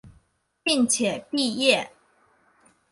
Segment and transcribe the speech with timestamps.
[0.63, 1.91] 并且毕业。